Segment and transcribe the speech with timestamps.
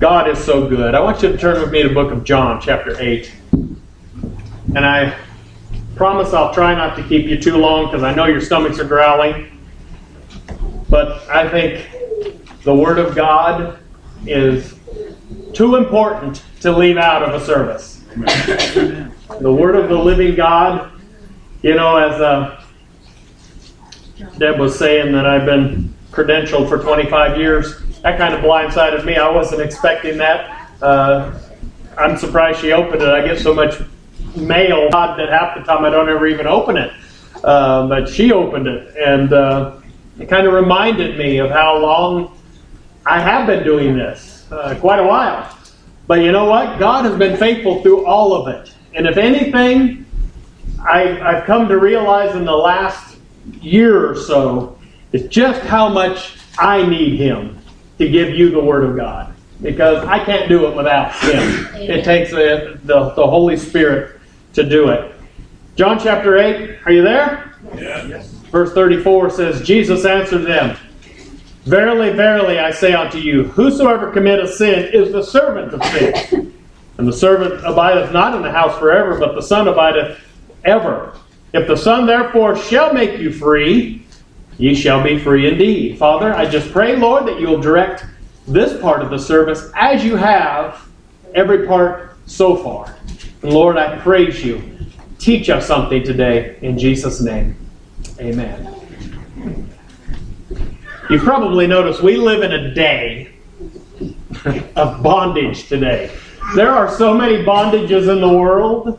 [0.00, 0.94] God is so good.
[0.94, 3.30] I want you to turn with me to the book of John, chapter 8.
[3.52, 5.14] And I
[5.94, 8.84] promise I'll try not to keep you too long because I know your stomachs are
[8.84, 9.60] growling.
[10.88, 11.86] But I think
[12.62, 13.78] the Word of God
[14.24, 14.74] is
[15.52, 18.02] too important to leave out of a service.
[18.16, 20.98] the Word of the living God,
[21.60, 22.64] you know, as uh,
[24.38, 29.16] Deb was saying that I've been credentialed for 25 years, that kind of blindsided me.
[29.16, 30.70] I wasn't expecting that.
[30.82, 31.38] Uh,
[31.98, 33.08] I'm surprised she opened it.
[33.08, 33.80] I get so much
[34.36, 36.92] mail that half the time I don't ever even open it.
[37.44, 39.76] Uh, but she opened it, and uh,
[40.18, 42.38] it kind of reminded me of how long
[43.06, 45.56] I have been doing this, uh, quite a while.
[46.06, 46.78] But you know what?
[46.78, 48.74] God has been faithful through all of it.
[48.94, 50.04] And if anything,
[50.86, 53.16] I, I've come to realize in the last
[53.60, 54.78] year or so
[55.12, 57.60] is just how much I need Him
[58.00, 59.34] to give you the Word of God.
[59.60, 61.66] Because I can't do it without Him.
[61.74, 64.18] It takes the, the, the Holy Spirit
[64.54, 65.14] to do it.
[65.76, 67.54] John chapter 8, are you there?
[67.76, 68.30] Yes.
[68.50, 70.78] Verse 34 says, Jesus answered them,
[71.64, 76.56] Verily, verily, I say unto you, whosoever committeth sin is the servant of sin.
[76.98, 80.20] And the servant abideth not in the house forever, but the Son abideth
[80.66, 81.16] ever.
[81.54, 84.04] If the Son therefore shall make you free,
[84.60, 85.98] ye shall be free indeed.
[85.98, 88.04] Father, I just pray, Lord, that you'll direct
[88.46, 90.86] this part of the service as you have
[91.34, 92.94] every part so far.
[93.42, 94.62] Lord, I praise you.
[95.18, 97.56] Teach us something today in Jesus' name.
[98.20, 98.76] Amen.
[101.08, 103.32] You've probably noticed we live in a day
[104.76, 106.10] of bondage today.
[106.54, 108.98] There are so many bondages in the world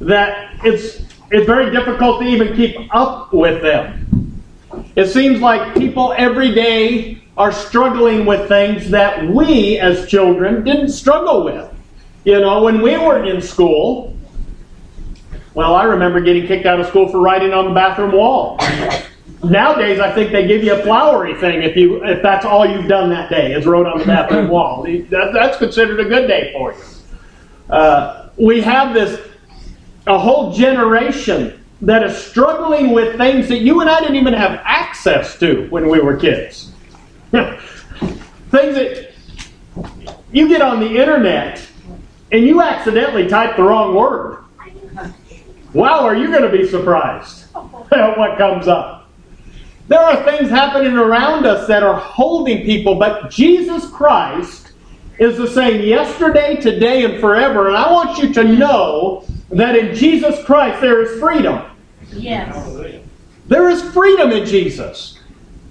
[0.00, 4.07] that it's it's very difficult to even keep up with them.
[4.96, 10.90] It seems like people every day are struggling with things that we as children didn't
[10.90, 11.72] struggle with.
[12.24, 14.16] You know, when we were in school,
[15.54, 18.58] well, I remember getting kicked out of school for writing on the bathroom wall.
[19.44, 22.88] Nowadays, I think they give you a flowery thing if you if that's all you've
[22.88, 24.82] done that day is wrote on the bathroom wall.
[24.82, 27.74] That, that's considered a good day for you.
[27.74, 29.20] Uh, we have this
[30.08, 34.60] a whole generation that is struggling with things that you and I didn't even have
[34.64, 36.72] access to when we were kids.
[37.30, 37.54] things
[38.50, 39.12] that
[40.32, 41.64] you get on the internet
[42.32, 44.44] and you accidentally type the wrong word.
[45.72, 47.46] Wow, are you going to be surprised
[47.92, 49.10] at what comes up?
[49.86, 54.72] There are things happening around us that are holding people, but Jesus Christ
[55.18, 57.68] is the same yesterday, today, and forever.
[57.68, 61.64] And I want you to know that in Jesus Christ there is freedom.
[62.12, 63.02] Yes.
[63.46, 65.18] There is freedom in Jesus.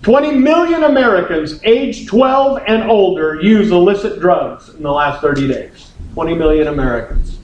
[0.02, 5.92] 20 million Americans aged 12 and older use illicit drugs in the last 30 days.
[6.14, 7.38] 20 million Americans.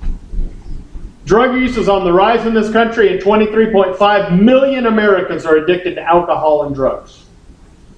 [1.25, 5.95] Drug use is on the rise in this country, and 23.5 million Americans are addicted
[5.95, 7.25] to alcohol and drugs.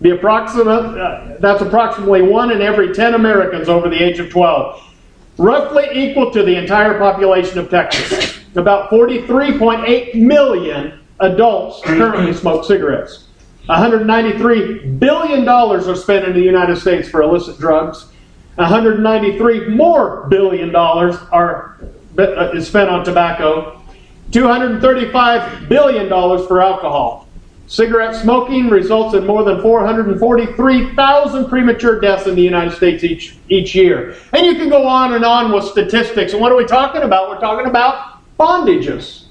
[0.01, 4.81] The approximate, uh, that's approximately one in every 10 Americans over the age of 12
[5.37, 8.39] roughly equal to the entire population of Texas.
[8.55, 13.27] About 43.8 million adults currently smoke cigarettes.
[13.65, 18.07] 193 billion dollars are spent in the United States for illicit drugs.
[18.55, 21.77] 193 more billion dollars are
[22.17, 23.81] uh, is spent on tobacco.
[24.31, 27.24] 235 billion dollars for alcohol.
[27.67, 33.73] Cigarette smoking results in more than 443,000 premature deaths in the United States each, each
[33.73, 34.15] year.
[34.33, 36.33] And you can go on and on with statistics.
[36.33, 37.29] And what are we talking about?
[37.29, 39.25] We're talking about bondages.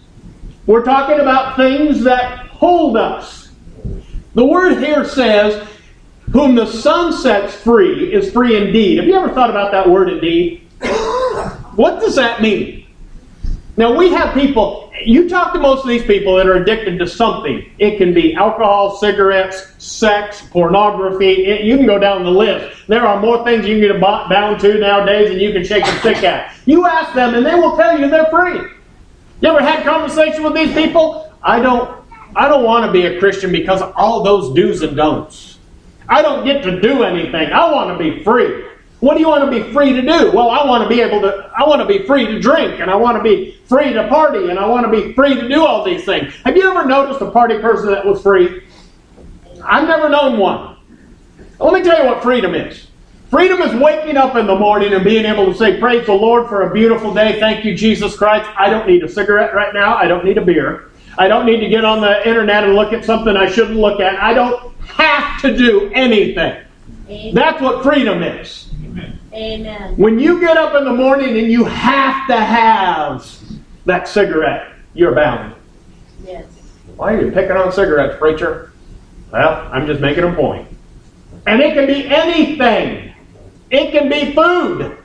[0.67, 3.51] We're talking about things that hold us.
[4.35, 5.69] The word here says,
[6.33, 8.99] Whom the Son sets free is free indeed.
[8.99, 10.67] Have you ever thought about that word indeed?
[11.77, 12.87] what does that mean?
[13.77, 17.07] Now, we have people, you talk to most of these people that are addicted to
[17.07, 17.69] something.
[17.79, 21.47] It can be alcohol, cigarettes, sex, pornography.
[21.47, 22.87] It, you can go down the list.
[22.87, 25.99] There are more things you can get bound to nowadays than you can shake a
[25.99, 26.55] stick at.
[26.67, 28.61] You ask them, and they will tell you they're free.
[29.41, 31.33] You ever had conversation with these people?
[31.43, 32.03] I don't.
[32.37, 35.59] I don't want to be a Christian because of all those do's and don'ts.
[36.09, 37.53] I don't get to do anything.
[37.53, 38.65] I want to be free.
[39.05, 40.33] What do you want to be free to do?
[40.33, 42.91] Well, I want to be able to, I want to be free to drink, and
[42.91, 45.63] I want to be free to party, and I want to be free to do
[45.63, 46.33] all these things.
[46.37, 48.67] Have you ever noticed a party person that was free?
[49.63, 50.79] I've never known one.
[51.61, 52.87] Let me tell you what freedom is.
[53.29, 56.49] Freedom is waking up in the morning and being able to say, Praise the Lord
[56.49, 57.39] for a beautiful day.
[57.39, 58.49] Thank you, Jesus Christ.
[58.57, 59.97] I don't need a cigarette right now.
[59.97, 60.93] I don't need a beer.
[61.19, 64.01] I don't need to get on the internet and look at something I shouldn't look
[64.01, 64.15] at.
[64.15, 66.65] I don't have to do anything.
[67.35, 68.64] That's what freedom is.
[69.33, 69.97] Amen.
[69.97, 73.29] When you get up in the morning and you have to have
[73.85, 75.55] that cigarette, you're bound.
[76.25, 76.47] Yes.
[76.97, 78.73] Why are you picking on cigarettes, preacher?
[79.33, 80.69] Well, I'm just making a point.
[81.47, 83.13] And it can be anything.
[83.71, 84.99] It can be food.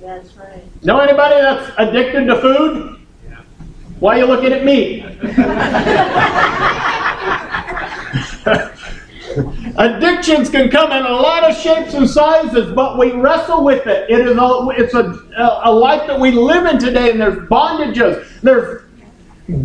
[0.00, 0.62] That's right.
[0.84, 3.00] Know anybody that's addicted to food?
[3.28, 3.42] Yeah.
[4.00, 5.02] Why are you looking at me?
[9.78, 14.08] Addictions can come in a lot of shapes and sizes, but we wrestle with it.
[14.08, 18.40] It is a, it's a, a life that we live in today, and there's bondages.
[18.40, 18.82] There's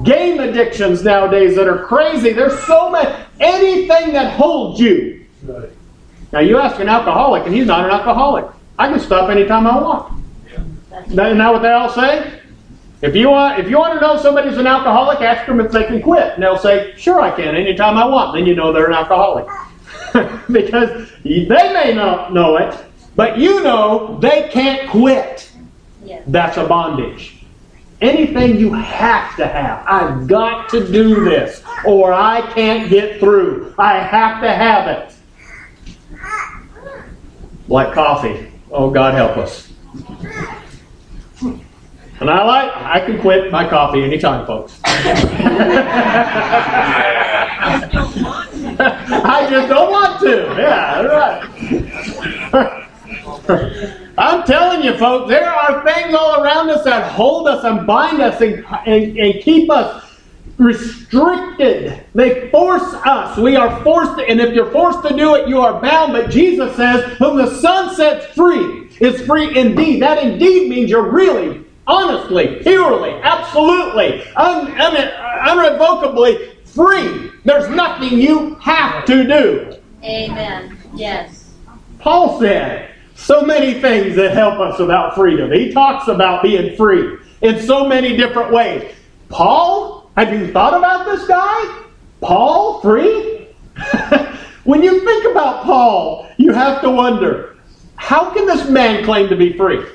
[0.03, 2.33] game addictions nowadays that are crazy.
[2.33, 3.09] There's so many.
[3.39, 5.25] Anything that holds you.
[6.33, 8.45] Now, you ask an alcoholic, and he's not an alcoholic.
[8.77, 10.23] I can stop anytime I want.
[10.89, 12.39] That's Isn't that what they all say?
[13.01, 15.85] If you want, if you want to know somebody's an alcoholic, ask them if they
[15.85, 18.85] can quit, and they'll say, "Sure, I can, anytime I want." Then you know they're
[18.85, 19.47] an alcoholic,
[20.51, 22.77] because they may not know it,
[23.15, 25.51] but you know they can't quit.
[26.03, 26.23] Yes.
[26.27, 27.37] That's a bondage.
[28.01, 29.85] Anything you have to have.
[29.85, 33.75] I've got to do this, or I can't get through.
[33.77, 35.13] I have to have it.
[37.67, 38.51] Like coffee.
[38.71, 39.71] Oh, God help us.
[42.19, 44.79] And I like, I can quit my coffee anytime, folks.
[49.23, 50.55] I just don't want to.
[50.57, 52.87] Yeah, right.
[54.17, 58.21] I'm telling you, folks, there are things all around us that hold us and bind
[58.21, 60.19] us and, and, and keep us
[60.57, 62.03] restricted.
[62.15, 63.37] They force us.
[63.37, 66.13] We are forced, to, and if you're forced to do it, you are bound.
[66.13, 70.01] But Jesus says, Whom the Son sets free is free indeed.
[70.01, 77.30] That indeed means you're really, honestly, purely, absolutely, un, un, unrevocably free.
[77.43, 79.75] There's nothing you have to do.
[80.03, 80.77] Amen.
[80.93, 81.53] Yes.
[81.99, 85.51] Paul said so many things that help us about freedom.
[85.51, 88.93] He talks about being free in so many different ways.
[89.29, 91.83] Paul, have you thought about this guy?
[92.19, 93.47] Paul, free?
[94.63, 97.57] when you think about Paul, you have to wonder
[97.95, 99.85] how can this man claim to be free?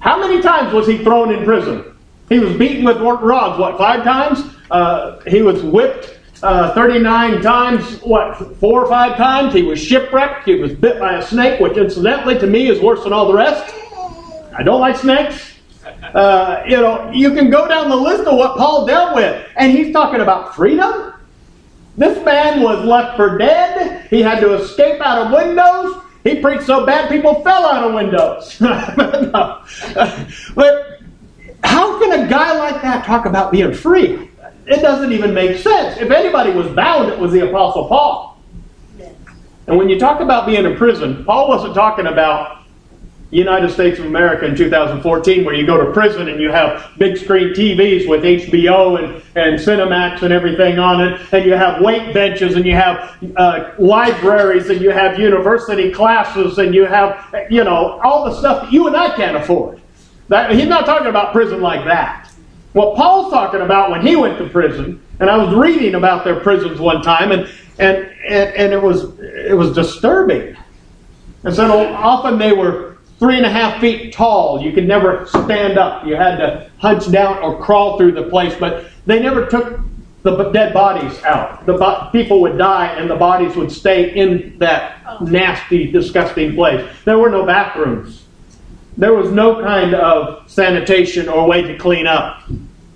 [0.00, 1.96] How many times was he thrown in prison?
[2.28, 4.44] He was beaten with rods, what, five times?
[4.70, 6.13] Uh, he was whipped
[6.44, 9.54] uh, 39 times, what, four or five times.
[9.54, 10.44] He was shipwrecked.
[10.44, 13.34] He was bit by a snake, which incidentally to me is worse than all the
[13.34, 13.74] rest.
[14.56, 15.52] I don't like snakes.
[16.02, 19.72] Uh, you know, you can go down the list of what Paul dealt with, and
[19.72, 21.14] he's talking about freedom.
[21.96, 24.06] This man was left for dead.
[24.10, 26.02] He had to escape out of windows.
[26.24, 28.60] He preached so bad people fell out of windows.
[30.54, 31.00] But
[31.64, 34.30] how can a guy like that talk about being free?
[34.66, 35.98] It doesn't even make sense.
[35.98, 38.38] If anybody was bound, it was the Apostle Paul.
[39.66, 42.64] And when you talk about being in prison, Paul wasn't talking about
[43.30, 47.16] United States of America in 2014, where you go to prison and you have big
[47.16, 52.14] screen TVs with HBO and, and Cinemax and everything on it, and you have weight
[52.14, 57.64] benches and you have uh, libraries and you have university classes and you have, you
[57.64, 59.80] know, all the stuff that you and I can't afford.
[60.28, 62.23] That, he's not talking about prison like that.
[62.74, 66.40] What Paul's talking about when he went to prison, and I was reading about their
[66.40, 67.48] prisons one time, and,
[67.78, 70.56] and, and, and it, was, it was disturbing.
[71.44, 74.60] And so often they were three and a half feet tall.
[74.60, 76.04] You could never stand up.
[76.04, 78.56] You had to hunch down or crawl through the place.
[78.58, 79.78] But they never took
[80.22, 81.64] the dead bodies out.
[81.66, 86.90] The bo- people would die, and the bodies would stay in that nasty, disgusting place.
[87.04, 88.24] There were no bathrooms.
[88.96, 92.42] There was no kind of sanitation or way to clean up.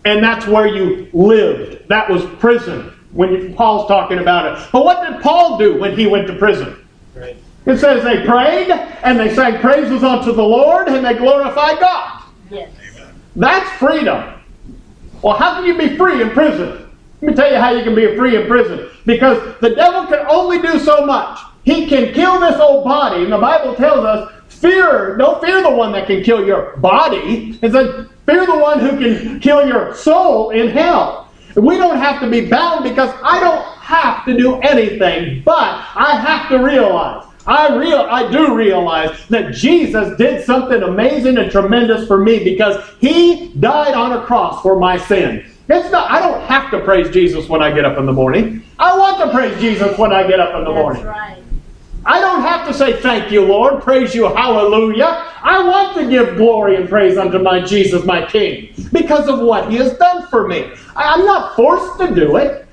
[0.08, 1.86] And that's where you lived.
[1.88, 4.68] That was prison when Paul's talking about it.
[4.72, 6.82] But what did Paul do when he went to prison?
[7.14, 7.36] Right.
[7.66, 12.22] It says they prayed and they sang praises unto the Lord and they glorified God.
[12.50, 12.70] Yes.
[13.36, 14.32] That's freedom.
[15.20, 16.88] Well, how can you be free in prison?
[17.20, 18.88] Let me tell you how you can be free in prison.
[19.04, 21.38] Because the devil can only do so much.
[21.64, 25.70] He can kill this old body, and the Bible tells us, fear, don't fear the
[25.70, 27.58] one that can kill your body.
[27.60, 31.30] It says, fear the one who can kill your soul in hell.
[31.56, 36.20] We don't have to be bound because I don't have to do anything, but I
[36.20, 42.06] have to realize I real I do realize that Jesus did something amazing and tremendous
[42.06, 45.50] for me because he died on a cross for my sin.
[45.70, 48.62] It's not I don't have to praise Jesus when I get up in the morning.
[48.78, 51.04] I want to praise Jesus when I get up in the That's morning.
[51.06, 51.42] right.
[52.08, 55.30] I don't have to say thank you, Lord, praise you, hallelujah.
[55.42, 59.70] I want to give glory and praise unto my Jesus, my King, because of what
[59.70, 60.72] he has done for me.
[60.96, 62.66] I'm not forced to do it.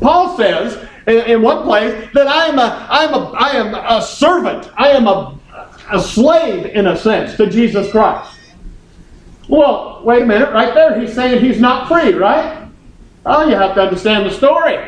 [0.00, 3.74] Paul says in, in one place that I am a, I am a, I am
[3.74, 4.68] a servant.
[4.76, 5.38] I am a,
[5.92, 8.40] a slave, in a sense, to Jesus Christ.
[9.48, 12.68] Well, wait a minute, right there, he's saying he's not free, right?
[13.24, 14.84] Oh, you have to understand the story.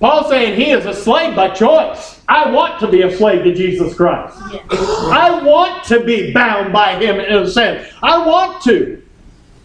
[0.00, 2.13] Paul's saying he is a slave by choice.
[2.28, 4.38] I want to be a slave to Jesus Christ.
[4.50, 4.62] Yes.
[4.70, 7.92] I want to be bound by him in a sense.
[8.02, 9.02] I want to.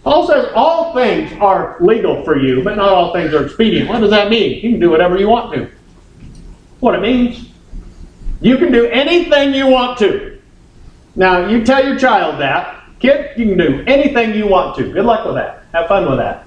[0.04, 3.90] Paul says all things are legal for you, but not all things are expedient.
[3.90, 4.56] What does that mean?
[4.56, 5.70] You can do whatever you want to.
[6.80, 7.50] What it means.
[8.42, 10.40] You can do anything you want to.
[11.16, 12.84] Now, you tell your child that.
[13.00, 14.92] Kid, you can do anything you want to.
[14.92, 15.66] Good luck with that.
[15.74, 16.46] Have fun with that.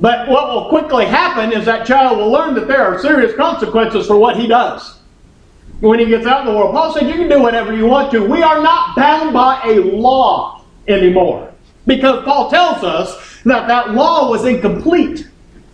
[0.00, 4.06] But what will quickly happen is that child will learn that there are serious consequences
[4.06, 4.96] for what he does
[5.80, 6.74] when he gets out in the world.
[6.74, 8.20] Paul said, You can do whatever you want to.
[8.20, 11.52] We are not bound by a law anymore.
[11.86, 15.28] Because Paul tells us that that law was incomplete.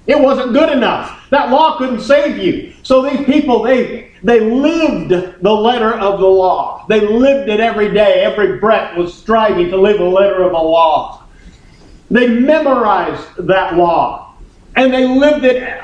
[0.07, 1.29] It wasn't good enough.
[1.31, 2.73] That law couldn't save you.
[2.83, 6.85] So these people, they, they lived the letter of the law.
[6.89, 8.23] They lived it every day.
[8.25, 11.23] Every breath was striving to live the letter of the law.
[12.11, 14.35] They memorized that law.
[14.75, 15.81] And they lived it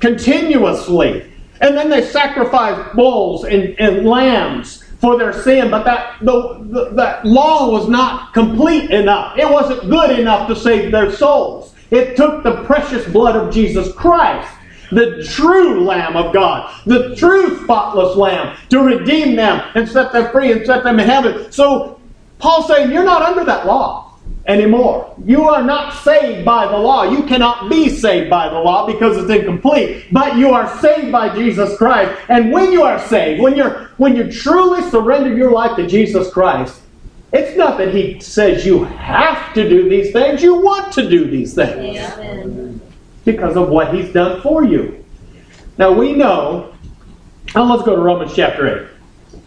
[0.00, 1.29] continuously.
[1.60, 6.90] And then they sacrificed bulls and, and lambs for their sin, but that the, the,
[6.94, 9.38] that law was not complete enough.
[9.38, 11.74] It wasn't good enough to save their souls.
[11.90, 14.50] It took the precious blood of Jesus Christ,
[14.92, 20.30] the true Lamb of God, the true spotless Lamb, to redeem them and set them
[20.30, 21.50] free and set them in heaven.
[21.50, 22.00] So
[22.38, 24.09] Paul's saying you're not under that law
[24.46, 25.14] anymore.
[25.24, 27.10] You are not saved by the law.
[27.10, 30.06] You cannot be saved by the law because it's incomplete.
[30.12, 32.18] But you are saved by Jesus Christ.
[32.28, 36.32] And when you are saved, when you're when you truly surrender your life to Jesus
[36.32, 36.80] Christ,
[37.32, 41.30] it's not that he says you have to do these things, you want to do
[41.30, 42.80] these things Amen.
[43.24, 45.04] because of what he's done for you.
[45.78, 46.74] Now we know,
[47.54, 48.88] now let's go to Romans chapter 8.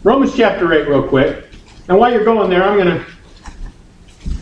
[0.04, 1.46] Romans chapter 8, real quick.
[1.90, 3.06] And while you're going there, I'm going to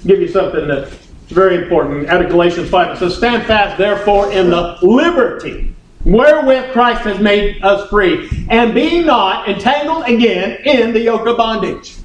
[0.06, 0.94] give you something that's
[1.28, 2.08] very important.
[2.10, 5.72] Out of Galatians 5, it says, Stand fast, therefore, in the liberty
[6.04, 11.38] wherewith Christ has made us free, and be not entangled again in the yoke of
[11.38, 11.96] bondage.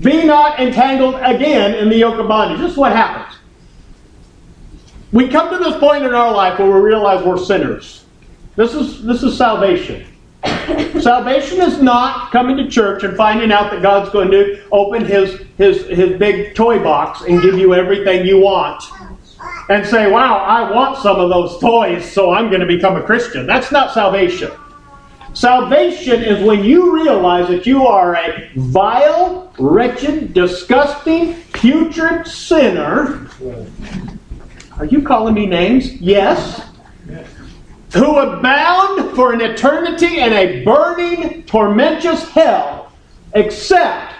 [0.00, 2.60] Be not entangled again in the yoke of bondage.
[2.60, 3.36] This is what happens.
[5.12, 8.04] We come to this point in our life where we realize we're sinners.
[8.56, 10.06] This is, this is salvation.
[11.00, 15.42] Salvation is not coming to church and finding out that God's going to open his,
[15.56, 18.82] his, his big toy box and give you everything you want.
[19.68, 23.02] And say, wow, I want some of those toys, so I'm going to become a
[23.02, 23.46] Christian.
[23.46, 24.50] That's not salvation.
[25.32, 33.28] Salvation is when you realize that you are a vile, wretched, disgusting, putrid sinner.
[34.78, 35.94] Are you calling me names?
[36.00, 36.69] Yes
[37.92, 42.92] who are bound for an eternity in a burning, tormentous hell,
[43.34, 44.14] except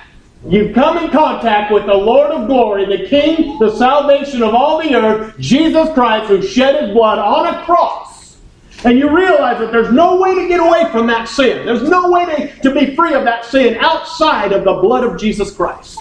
[0.47, 4.83] you come in contact with the Lord of glory, the King, the salvation of all
[4.83, 8.39] the earth, Jesus Christ, who shed his blood on a cross.
[8.85, 11.67] And you realize that there's no way to get away from that sin.
[11.67, 15.21] There's no way to, to be free of that sin outside of the blood of
[15.21, 15.99] Jesus Christ.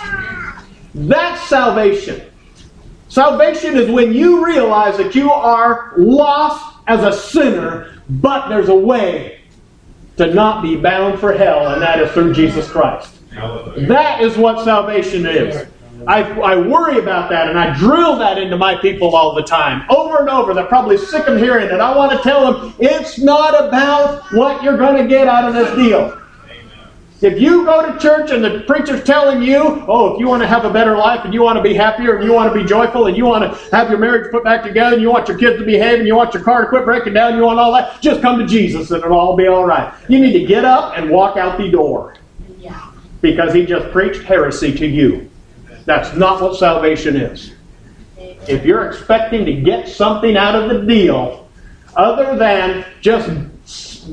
[0.95, 2.21] That's salvation.
[3.09, 8.75] Salvation is when you realize that you are lost as a sinner, but there's a
[8.75, 9.39] way
[10.17, 13.15] to not be bound for hell, and that is through Jesus Christ.
[13.87, 15.67] That is what salvation is.
[16.07, 19.85] I, I worry about that and I drill that into my people all the time.
[19.89, 20.53] Over and over.
[20.53, 21.73] They're probably sick of hearing it.
[21.79, 25.53] I want to tell them it's not about what you're going to get out of
[25.53, 26.18] this deal.
[27.21, 30.47] If you go to church and the preacher's telling you, oh, if you want to
[30.47, 32.65] have a better life and you want to be happier and you want to be
[32.65, 35.37] joyful and you want to have your marriage put back together and you want your
[35.37, 37.73] kids to behave and you want your car to quit breaking down, you want all
[37.73, 39.93] that, just come to Jesus and it'll all be all right.
[40.07, 42.15] You need to get up and walk out the door
[43.19, 45.29] because he just preached heresy to you.
[45.83, 47.53] That's not what salvation is.
[48.47, 51.49] If you're expecting to get something out of the deal
[51.97, 53.27] other than just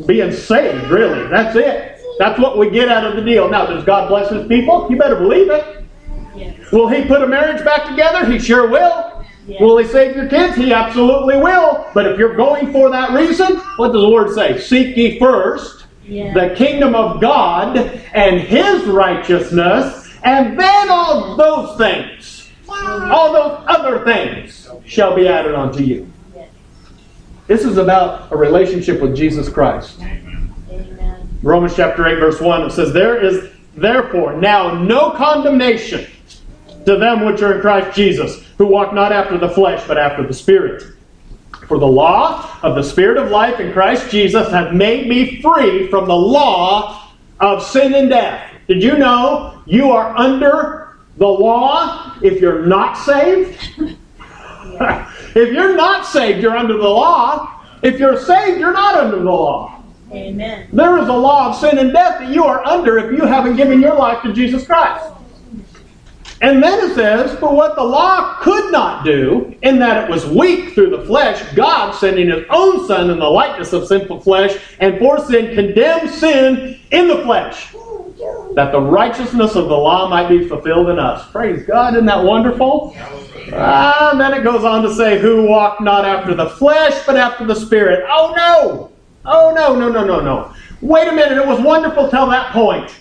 [0.08, 1.85] being saved, really, that's it.
[2.18, 3.48] That's what we get out of the deal.
[3.48, 4.86] Now, does God bless his people?
[4.90, 5.84] You better believe it.
[6.34, 6.72] Yes.
[6.72, 8.30] Will he put a marriage back together?
[8.30, 9.24] He sure will.
[9.46, 9.60] Yes.
[9.60, 10.56] Will he save your kids?
[10.56, 11.86] He absolutely will.
[11.94, 14.58] But if you're going for that reason, what does the Lord say?
[14.58, 16.34] Seek ye first Yes.
[16.34, 17.76] the kingdom of God
[18.14, 25.54] and his righteousness, and then all those things, all those other things shall be added
[25.54, 26.08] unto you.
[27.48, 30.00] This is about a relationship with Jesus Christ.
[31.42, 36.10] Romans chapter 8, verse 1, it says, There is therefore now no condemnation
[36.86, 40.26] to them which are in Christ Jesus, who walk not after the flesh, but after
[40.26, 40.82] the Spirit.
[41.68, 45.88] For the law of the Spirit of life in Christ Jesus hath made me free
[45.88, 48.52] from the law of sin and death.
[48.68, 53.58] Did you know you are under the law if you're not saved?
[53.78, 57.64] if you're not saved, you're under the law.
[57.82, 59.75] If you're saved, you're not under the law.
[60.12, 60.68] Amen.
[60.72, 63.56] There is a law of sin and death that you are under if you haven't
[63.56, 65.12] given your life to Jesus Christ.
[66.42, 70.26] And then it says, For what the law could not do, in that it was
[70.26, 74.56] weak through the flesh, God sending his own Son in the likeness of sinful flesh,
[74.78, 77.72] and for sin condemned sin in the flesh,
[78.54, 81.28] that the righteousness of the law might be fulfilled in us.
[81.30, 82.94] Praise God, isn't that wonderful?
[83.54, 87.16] Ah, and then it goes on to say, Who walked not after the flesh, but
[87.16, 88.04] after the Spirit.
[88.08, 88.95] Oh no!
[89.26, 90.54] Oh no, no, no, no, no.
[90.80, 92.94] Wait a minute, it was wonderful till that point.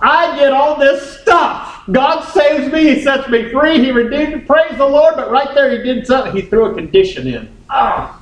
[0.00, 1.84] I get all this stuff.
[1.90, 4.40] God saves me, He sets me free, He redeemed me.
[4.40, 5.14] Praise the Lord.
[5.16, 6.34] But right there, He did something.
[6.34, 7.54] He threw a condition in.
[7.70, 8.20] Ah,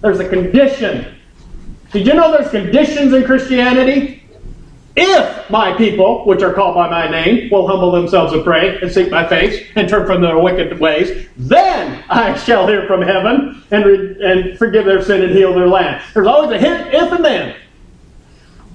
[0.00, 1.14] there's a condition.
[1.90, 4.21] Did you know there's conditions in Christianity?
[4.94, 8.92] If my people, which are called by my name, will humble themselves and pray and
[8.92, 13.64] seek my face and turn from their wicked ways, then I shall hear from heaven
[13.70, 16.02] and, re- and forgive their sin and heal their land.
[16.12, 17.56] There's always a hint, if and then.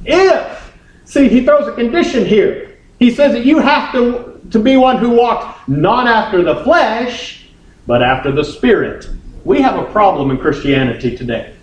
[0.05, 0.73] If.
[1.05, 2.77] See, he throws a condition here.
[2.97, 7.47] He says that you have to, to be one who walks not after the flesh,
[7.85, 9.07] but after the Spirit.
[9.43, 11.53] We have a problem in Christianity today.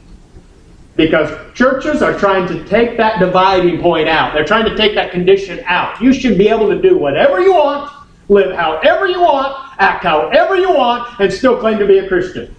[0.97, 4.33] Because churches are trying to take that dividing point out.
[4.33, 6.01] They're trying to take that condition out.
[6.01, 7.91] You should be able to do whatever you want,
[8.29, 12.55] live however you want, act however you want, and still claim to be a Christian.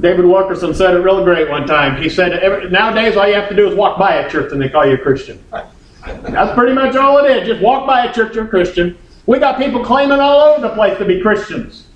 [0.00, 2.00] David Wilkerson said it really great one time.
[2.00, 4.68] He said, nowadays all you have to do is walk by a church and they
[4.68, 5.42] call you a Christian.
[5.50, 7.46] That's pretty much all it is.
[7.46, 8.96] Just walk by a church, you're a Christian.
[9.26, 11.86] We got people claiming all over the place to be Christians.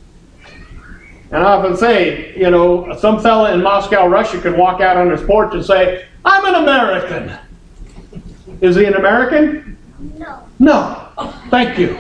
[1.35, 5.11] And I often say, you know, some fella in Moscow, Russia could walk out on
[5.11, 7.37] his porch and say, I'm an American.
[8.61, 9.77] Is he an American?
[10.17, 10.49] No.
[10.61, 11.09] No.
[11.51, 11.89] Thank you.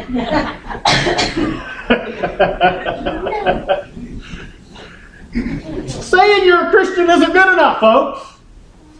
[5.88, 8.34] saying you're a Christian isn't good enough, folks.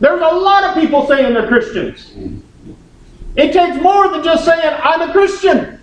[0.01, 2.13] There's a lot of people saying they're Christians.
[3.37, 5.79] It takes more than just saying, I'm a Christian.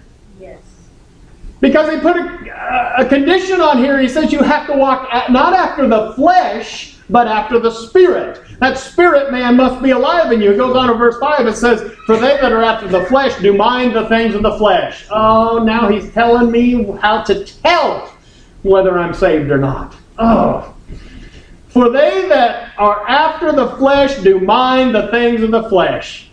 [1.61, 3.99] Because he put a, a condition on here.
[3.99, 8.41] He says you have to walk at, not after the flesh, but after the spirit.
[8.59, 10.51] That spirit man must be alive in you.
[10.51, 11.47] It goes on in verse 5.
[11.47, 14.57] It says, For they that are after the flesh do mind the things of the
[14.57, 15.05] flesh.
[15.11, 18.11] Oh, now he's telling me how to tell
[18.63, 19.95] whether I'm saved or not.
[20.17, 20.75] Oh.
[21.69, 26.29] For they that are after the flesh do mind the things of the flesh.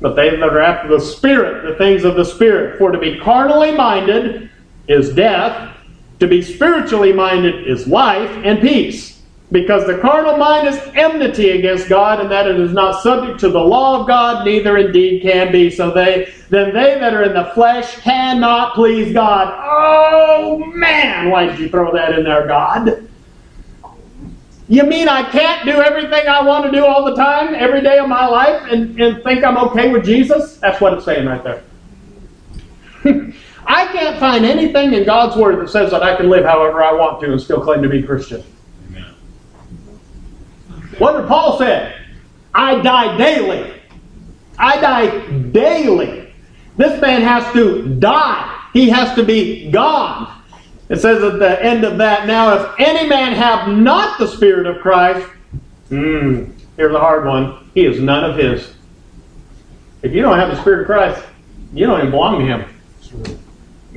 [0.00, 2.78] But they that are after the Spirit, the things of the Spirit.
[2.78, 4.50] For to be carnally minded
[4.88, 5.76] is death,
[6.20, 9.20] to be spiritually minded is life and peace.
[9.50, 13.50] Because the carnal mind is enmity against God, and that it is not subject to
[13.50, 15.68] the law of God, neither indeed can be.
[15.68, 19.52] So they then they that are in the flesh cannot please God.
[19.62, 23.08] Oh man, why did you throw that in there, God?
[24.68, 27.98] You mean I can't do everything I want to do all the time, every day
[27.98, 30.56] of my life, and, and think I'm okay with Jesus?
[30.56, 31.62] That's what it's saying right there.
[34.22, 37.32] Find anything in God's Word that says that I can live however I want to
[37.32, 38.44] and still claim to be Christian.
[38.86, 39.14] Amen.
[40.98, 41.92] What did Paul say?
[42.54, 43.82] I die daily.
[44.56, 46.32] I die daily.
[46.76, 48.68] This man has to die.
[48.72, 50.44] He has to be gone.
[50.88, 54.68] It says at the end of that, now if any man have not the Spirit
[54.68, 55.28] of Christ,
[55.88, 56.44] hmm,
[56.76, 58.72] here's a hard one, he is none of his.
[60.02, 61.24] If you don't have the Spirit of Christ,
[61.74, 63.41] you don't even belong to him.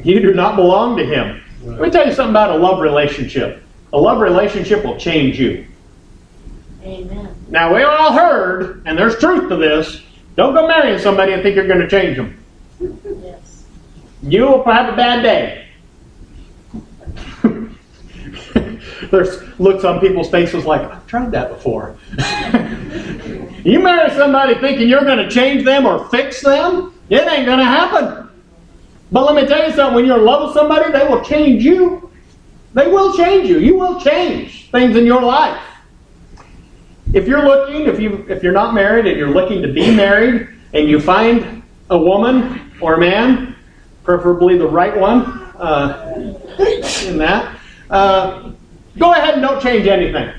[0.03, 1.41] You do not belong to him.
[1.63, 3.63] Let me tell you something about a love relationship.
[3.93, 5.65] A love relationship will change you.
[6.83, 7.35] Amen.
[7.49, 10.01] Now, we all heard, and there's truth to this,
[10.35, 12.37] don't go marrying somebody and think you're going to change them.
[12.79, 13.65] Yes.
[14.21, 15.67] You will have a bad day.
[19.11, 21.97] There's looks on people's faces like, I've tried that before.
[23.63, 27.59] you marry somebody thinking you're going to change them or fix them, it ain't going
[27.59, 28.14] to happen.
[29.47, 32.11] Tell you something when you're in love with somebody, they will change you.
[32.73, 33.59] They will change you.
[33.59, 35.61] You will change things in your life.
[37.13, 40.49] If you're looking, if you if you're not married and you're looking to be married,
[40.73, 43.55] and you find a woman or a man,
[44.03, 45.23] preferably the right one,
[45.57, 46.35] uh,
[47.05, 47.57] in that,
[47.89, 48.51] uh,
[48.97, 50.33] go ahead and don't change anything,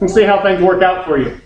[0.00, 1.40] and see how things work out for you.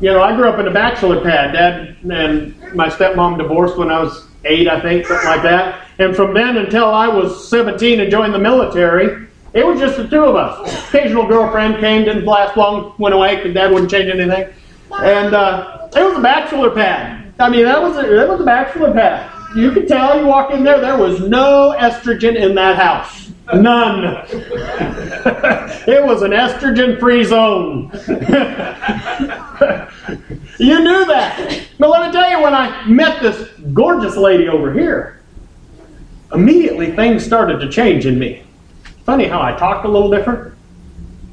[0.00, 1.52] You know, I grew up in a bachelor pad.
[1.52, 5.88] Dad and my stepmom divorced when I was eight, I think, something like that.
[5.98, 10.06] And from then until I was 17 and joined the military, it was just the
[10.06, 10.88] two of us.
[10.88, 14.52] Occasional girlfriend came, didn't last long, went away because Dad wouldn't change anything.
[14.92, 17.32] And uh, it was a bachelor pad.
[17.38, 19.32] I mean, that was a, that was a bachelor pad.
[19.56, 23.25] You could tell you walk in there, there was no estrogen in that house.
[23.54, 24.04] None.
[25.86, 27.90] it was an estrogen free zone.
[30.58, 31.62] you knew that.
[31.78, 35.20] But let me tell you, when I met this gorgeous lady over here,
[36.32, 38.42] immediately things started to change in me.
[39.04, 40.52] Funny how I talked a little different.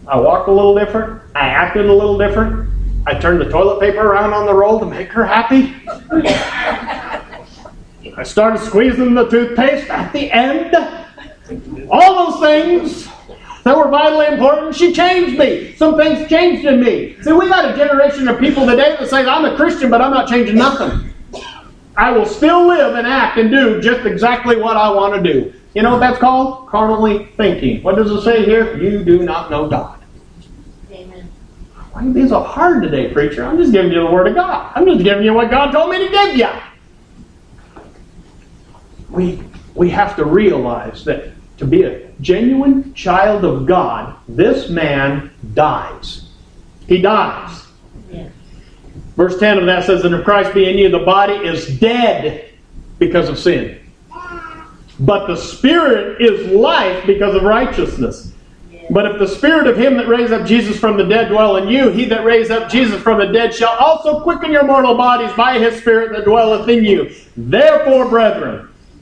[0.07, 1.21] I walked a little different.
[1.33, 2.69] I acted a little different.
[3.07, 5.75] I turned the toilet paper around on the roll to make her happy.
[8.15, 10.75] I started squeezing the toothpaste at the end.
[11.89, 13.07] All those things
[13.63, 15.75] that were vitally important, she changed me.
[15.75, 17.15] Some things changed in me.
[17.21, 20.11] See, we got a generation of people today that say, I'm a Christian, but I'm
[20.11, 21.13] not changing nothing.
[21.95, 25.53] I will still live and act and do just exactly what I want to do.
[25.75, 26.67] You know what that's called?
[26.67, 27.81] Carnally thinking.
[27.83, 28.77] What does it say here?
[28.77, 30.03] You do not know God.
[30.91, 31.29] Amen.
[31.91, 33.45] Why are you being so hard today, preacher?
[33.45, 34.71] I'm just giving you the Word of God.
[34.75, 36.49] I'm just giving you what God told me to give you.
[39.09, 39.43] We,
[39.75, 46.29] we have to realize that to be a genuine child of God, this man dies.
[46.87, 47.65] He dies.
[49.15, 52.51] Verse 10 of that says, And if Christ be in you, the body is dead
[52.97, 53.79] because of sin.
[54.99, 58.31] But the spirit is life because of righteousness.
[58.89, 61.69] But if the spirit of him that raised up Jesus from the dead dwell in
[61.69, 65.31] you, he that raised up Jesus from the dead shall also quicken your mortal bodies
[65.33, 67.13] by his spirit that dwelleth in you.
[67.37, 68.69] Therefore, brethren,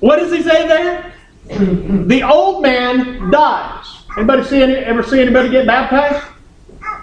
[0.00, 1.14] What does he say there?
[1.48, 3.86] the old man dies.
[4.16, 6.26] Anybody see any, ever see anybody get baptized?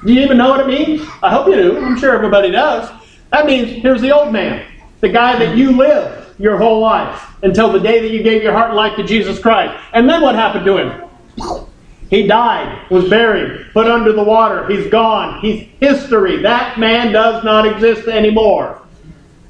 [0.06, 1.08] Do you even know what it means?
[1.24, 1.78] I hope you do.
[1.78, 2.90] I'm sure everybody does.
[3.32, 4.66] That means here's the old man,
[5.02, 8.54] the guy that you live your whole life until the day that you gave your
[8.54, 9.82] heart and life to Jesus Christ.
[9.94, 11.68] And then what happened to him?
[12.10, 14.68] He died, was buried, put under the water.
[14.68, 15.42] He's gone.
[15.42, 16.42] He's history.
[16.42, 18.82] That man does not exist anymore.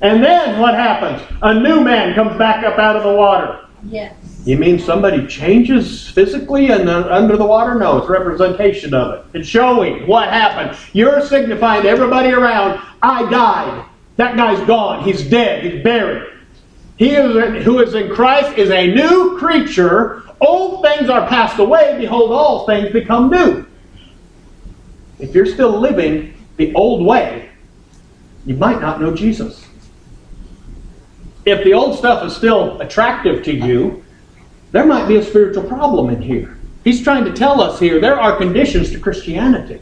[0.02, 1.22] And then what happens?
[1.42, 3.66] A new man comes back up out of the water.
[3.84, 4.16] Yes.
[4.46, 7.76] You mean somebody changes physically and uh, under the water?
[7.76, 9.26] No, it's representation of it.
[9.40, 10.78] It's showing what happened.
[10.94, 13.86] You're signifying to everybody around, I died.
[14.18, 15.04] That guy's gone.
[15.04, 15.64] He's dead.
[15.64, 16.32] He's buried.
[16.98, 20.24] He is, who is in Christ is a new creature.
[20.42, 21.96] Old things are passed away.
[22.00, 23.66] Behold, all things become new.
[25.20, 27.50] If you're still living the old way,
[28.46, 29.67] you might not know Jesus.
[31.48, 34.04] If the old stuff is still attractive to you,
[34.74, 36.58] there might be a spiritual problem in here.
[36.84, 39.80] He's trying to tell us here there are conditions to Christianity.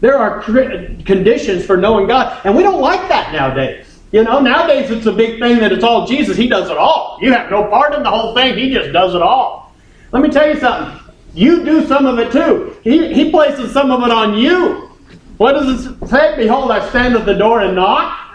[0.00, 3.98] There are conditions for knowing God, and we don't like that nowadays.
[4.12, 6.36] You know, nowadays it's a big thing that it's all Jesus.
[6.36, 7.18] He does it all.
[7.20, 8.56] You have no part in the whole thing.
[8.56, 9.74] He just does it all.
[10.12, 11.12] Let me tell you something.
[11.34, 12.76] You do some of it too.
[12.84, 14.90] He, he places some of it on you.
[15.38, 16.36] What does it say?
[16.36, 18.27] Behold, I stand at the door and knock.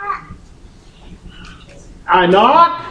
[2.07, 2.89] I knock.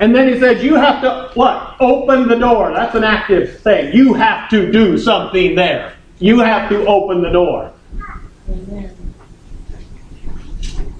[0.00, 1.76] And then he says, You have to, what?
[1.80, 2.72] Open the door.
[2.72, 3.94] That's an active thing.
[3.94, 5.94] You have to do something there.
[6.18, 7.72] You have to open the door.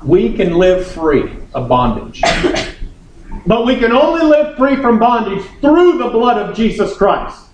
[0.05, 2.23] We can live free of bondage.
[3.47, 7.47] But we can only live free from bondage through the blood of Jesus Christ.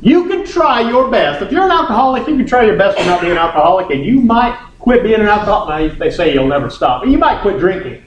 [0.00, 1.42] You can try your best.
[1.42, 4.04] If you're an alcoholic, you can try your best to not be an alcoholic, and
[4.04, 5.98] you might quit being an alcoholic.
[5.98, 7.06] They say you'll never stop.
[7.06, 8.01] You might quit drinking.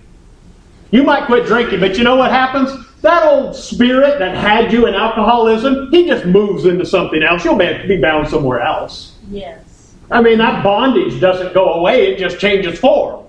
[0.95, 2.71] You might quit drinking, but you know what happens?
[3.01, 7.43] That old spirit that had you in alcoholism, he just moves into something else.
[7.43, 9.17] You'll be bound somewhere else.
[9.29, 9.93] Yes.
[10.10, 13.25] I mean, that bondage doesn't go away, it just changes form.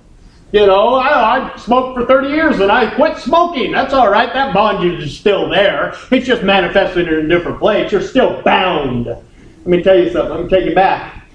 [0.53, 3.73] You know, I, I smoked for 30 years and I quit smoking.
[3.73, 4.33] That's all right.
[4.33, 5.93] That bondage is still there.
[6.13, 7.91] It's just manifested in a different place.
[7.91, 9.07] You're still bound.
[9.07, 10.37] Let me tell you something.
[10.37, 11.27] Let me take you back.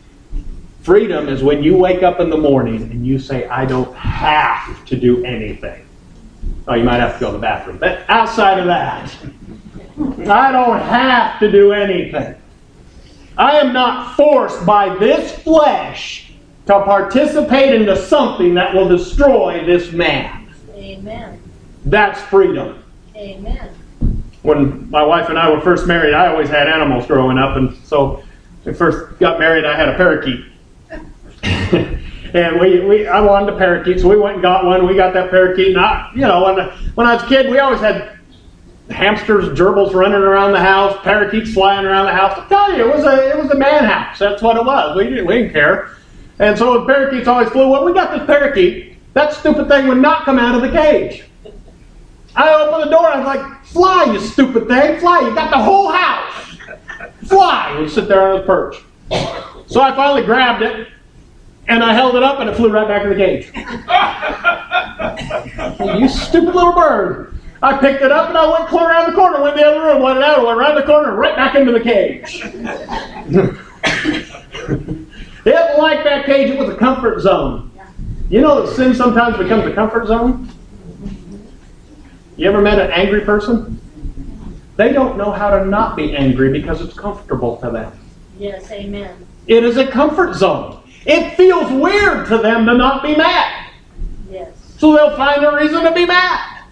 [0.82, 4.86] Freedom is when you wake up in the morning and you say, I don't have
[4.86, 5.90] to do anything.
[6.68, 7.78] Oh, you might have to go to the bathroom.
[7.78, 9.16] But outside of that,
[10.30, 12.36] I don't have to do anything.
[13.38, 16.34] I am not forced by this flesh
[16.68, 20.54] to participate into something that will destroy this man.
[20.76, 21.42] Amen.
[21.86, 22.84] That's freedom.
[23.16, 23.70] Amen.
[24.44, 27.76] When my wife and I were first married, I always had animals growing up, and
[27.86, 28.24] so
[28.64, 30.46] when we first got married, I had a parakeet.
[32.34, 34.88] and we, we I wanted a parakeet, so we went and got one.
[34.88, 37.60] We got that parakeet, and I, you know, when when I was a kid, we
[37.60, 38.20] always had
[38.90, 42.38] hamsters, gerbils running around the house, parakeets flying around the house.
[42.38, 44.20] I tell you, it was a it was a man house.
[44.20, 44.96] That's what it was.
[44.96, 45.98] We didn't we didn't care.
[46.40, 47.70] And so the parakeets always flew.
[47.70, 48.98] Well, we got this parakeet.
[49.14, 51.26] That stupid thing would not come out of the cage.
[52.36, 53.08] I opened the door.
[53.08, 55.00] I was like, "Fly, you stupid thing!
[55.00, 55.20] Fly!
[55.20, 56.58] You got the whole house.
[57.26, 58.78] Fly!" And sit there on the perch.
[59.68, 60.88] So I finally grabbed it
[61.72, 63.50] and I held it up and it flew right back in the cage.
[66.02, 67.40] you stupid little bird.
[67.64, 69.82] I picked it up and I went clear around the corner, went in the other
[69.82, 72.42] room, let it out, went around the corner, right back into the cage.
[75.46, 77.72] it like that cage, it was a comfort zone.
[78.30, 80.50] You know that sin sometimes becomes a comfort zone?
[82.36, 83.80] You ever met an angry person?
[84.76, 87.98] They don't know how to not be angry because it's comfortable to them.
[88.38, 89.26] Yes, amen.
[89.48, 90.81] It is a comfort zone.
[91.06, 93.72] It feels weird to them to not be mad.
[94.30, 94.56] Yes.
[94.78, 96.64] So they'll find a reason to be mad.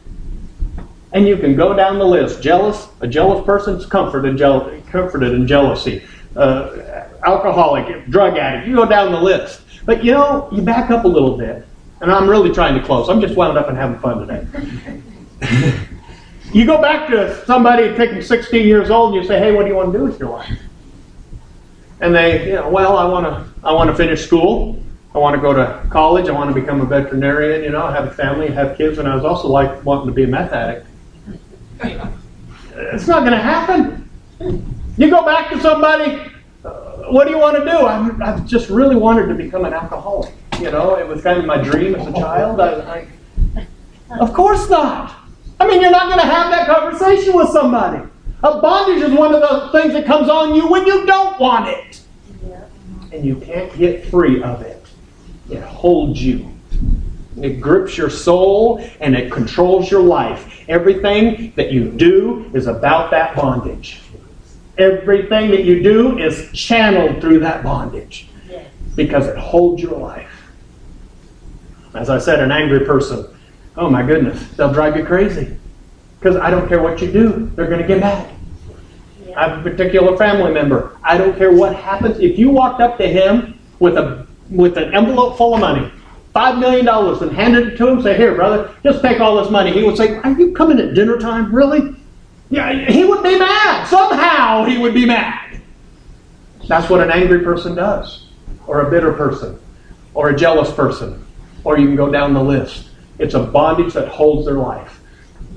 [1.11, 2.41] And you can go down the list.
[2.41, 6.03] Jealous, a jealous person's comforted, jeal- comforted in jealousy.
[6.35, 8.67] Uh, alcoholic, drug addict.
[8.67, 9.61] You go down the list.
[9.85, 11.65] But you know, you back up a little bit.
[12.01, 13.09] And I'm really trying to close.
[13.09, 15.01] I'm just wound up and having fun today.
[16.53, 19.63] you go back to somebody, take them 16 years old, and you say, hey, what
[19.63, 20.57] do you want to do with your life?
[22.01, 24.81] And they, you know, well, I want to, I want to finish school.
[25.13, 26.29] I want to go to college.
[26.29, 27.63] I want to become a veterinarian.
[27.63, 30.23] You know, have a family, have kids, and I was also like wanting to be
[30.23, 30.87] a meth addict.
[31.81, 34.09] It's not going to happen.
[34.97, 36.21] You go back to somebody.
[36.63, 37.71] Uh, what do you want to do?
[37.71, 40.33] I, I just really wanted to become an alcoholic.
[40.59, 42.59] You know, it was kind of my dream as a child.
[42.59, 43.07] I,
[44.09, 45.15] I, of course not.
[45.59, 48.07] I mean, you're not going to have that conversation with somebody.
[48.41, 51.67] A bondage is one of those things that comes on you when you don't want
[51.67, 52.01] it.
[53.11, 54.85] And you can't get free of it.
[55.49, 56.49] It holds you.
[57.41, 60.63] It grips your soul and it controls your life.
[60.69, 63.99] Everything that you do is about that bondage.
[64.77, 68.27] Everything that you do is channeled through that bondage
[68.95, 70.31] because it holds your life.
[71.93, 73.25] As I said, an angry person,
[73.75, 75.58] oh my goodness, they'll drive you crazy.
[76.19, 78.29] Because I don't care what you do, they're going to get mad.
[79.35, 80.97] I have a particular family member.
[81.03, 82.19] I don't care what happens.
[82.19, 85.91] If you walked up to him with a with an envelope full of money,
[86.33, 89.49] five million dollars, and handed it to him, say, "Here, brother, just take all this
[89.51, 91.53] money," he would say, "Are you coming at dinner time?
[91.53, 91.95] Really?"
[92.49, 93.87] Yeah, he would be mad.
[93.87, 95.61] Somehow he would be mad.
[96.67, 98.25] That's what an angry person does,
[98.67, 99.57] or a bitter person,
[100.13, 101.23] or a jealous person,
[101.63, 102.89] or you can go down the list.
[103.19, 104.98] It's a bondage that holds their life.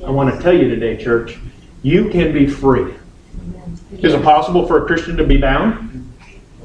[0.05, 1.39] I want to tell you today, church,
[1.83, 2.93] you can be free.
[3.99, 6.13] Is it possible for a Christian to be bound?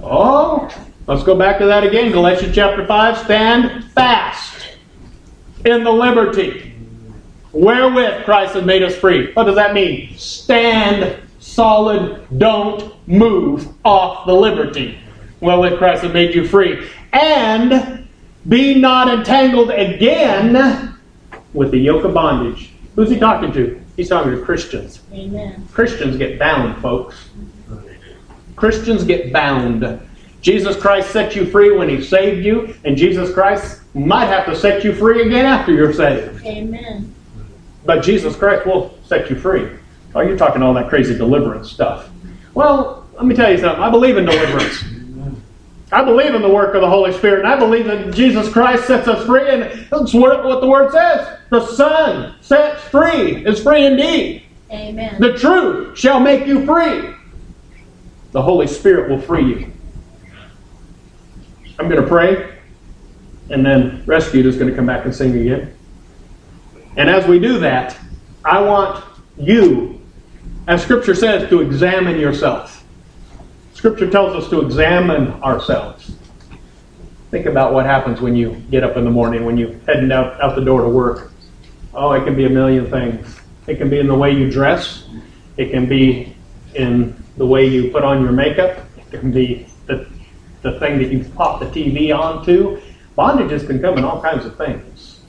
[0.02, 0.69] Oh,
[1.06, 2.12] let's go back to that again.
[2.12, 4.69] Galatians chapter 5 stand fast
[5.65, 6.73] in the liberty
[7.52, 9.34] wherewith Christ has made us free.
[9.34, 10.17] What does that mean?
[10.17, 14.97] Stand solid, don't move off the liberty
[15.41, 16.89] wherewith Christ has made you free.
[17.13, 18.08] And
[18.47, 20.97] be not entangled again
[21.54, 22.66] with the yoke of bondage.
[22.97, 23.79] Who's he talking to?
[23.95, 25.01] He's talking to Christians.
[25.13, 25.67] Amen.
[25.71, 27.29] Christians get bound, folks.
[28.55, 30.01] Christians get bound.
[30.41, 34.55] Jesus Christ set you free when He saved you, and Jesus Christ might have to
[34.55, 36.43] set you free again after you're saved.
[36.43, 37.13] Amen.
[37.86, 39.69] But Jesus Christ will set you free.
[40.15, 42.10] Oh, you're talking all that crazy deliverance stuff.
[42.55, 43.83] Well, let me tell you something.
[43.83, 44.83] I believe in deliverance.
[45.91, 48.88] I believe in the work of the Holy Spirit, and I believe that Jesus Christ
[48.88, 51.39] sets us free, and that's what what the Word says.
[51.50, 54.43] The Son sets free is free indeed.
[54.69, 55.19] Amen.
[55.21, 57.13] The truth shall make you free.
[58.34, 59.71] The Holy Spirit will free you.
[61.80, 62.58] I'm going to pray,
[63.50, 65.73] and then Rescued is going to come back and sing again.
[66.97, 67.97] And as we do that,
[68.43, 69.06] I want
[69.38, 70.02] you,
[70.67, 72.84] as Scripture says, to examine yourself.
[73.78, 76.16] Scripture tells us to examine ourselves.
[77.30, 80.42] Think about what happens when you get up in the morning, when you're heading out,
[80.42, 81.32] out the door to work.
[81.94, 83.40] Oh, it can be a million things.
[83.68, 85.08] It can be in the way you dress.
[85.58, 86.36] It can be
[86.74, 88.80] in the way you put on your makeup.
[88.98, 90.10] It can be the,
[90.63, 92.82] the thing that you pop the TV onto.
[93.16, 95.22] Bondages can come in all kinds of things.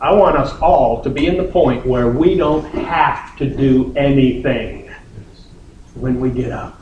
[0.00, 3.92] I want us all to be in the point where we don't have to do
[3.96, 4.88] anything
[5.96, 6.80] when we get up.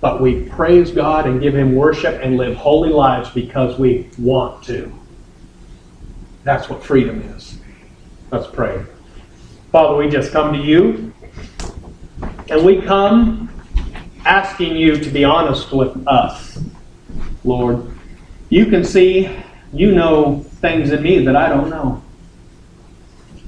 [0.00, 4.64] But we praise God and give Him worship and live holy lives because we want
[4.64, 4.92] to.
[6.44, 7.58] That's what freedom is.
[8.30, 8.82] Let's pray.
[9.72, 11.12] Father, we just come to you,
[12.48, 13.50] and we come
[14.24, 16.58] asking you to be honest with us,
[17.44, 17.86] Lord.
[18.48, 19.30] You can see
[19.72, 22.02] You know things in me that I don't know.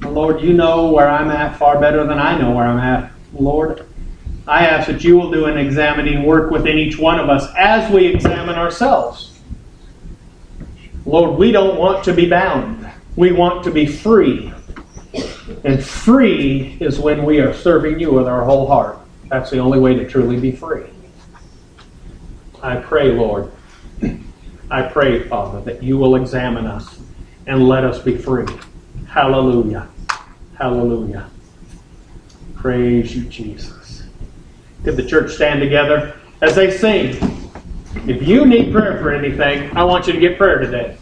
[0.03, 3.11] Lord, you know where I'm at far better than I know where I'm at.
[3.33, 3.89] Lord,
[4.47, 7.91] I ask that you will do an examining work within each one of us as
[7.93, 9.39] we examine ourselves.
[11.07, 12.89] Lord, we don't want to be bound.
[13.17, 14.53] We want to be free.
[15.65, 18.99] And free is when we are serving you with our whole heart.
[19.29, 20.87] That's the only way to truly be free.
[22.63, 23.51] I pray, Lord,
[24.71, 26.99] I pray, Father, that you will examine us
[27.47, 28.47] and let us be free.
[29.09, 29.89] Hallelujah.
[30.57, 31.29] Hallelujah.
[32.55, 33.82] Praise you, Jesus.
[34.85, 37.17] Could the church stand together as they sing?
[38.07, 40.97] If you need prayer for anything, I want you to get prayer today.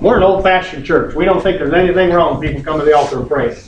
[0.00, 1.14] We're an old fashioned church.
[1.14, 3.58] We don't think there's anything wrong with people coming to the altar and praying.